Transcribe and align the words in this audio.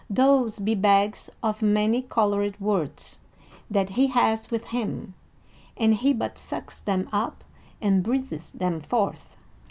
"Those 0.09 0.57
be 0.57 0.73
bags 0.73 1.29
of 1.43 1.61
many 1.61 2.01
colored 2.01 2.59
words 2.59 3.19
that 3.69 3.91
he 3.91 4.07
hath 4.07 4.49
with 4.49 4.65
him, 4.73 5.13
and 5.77 5.93
he 5.93 6.11
but 6.11 6.39
sucks 6.39 6.79
them 6.79 7.07
up 7.13 7.43
and 7.83 8.01
breathes 8.01 8.51
them 8.51 8.79
forth." 8.81 9.37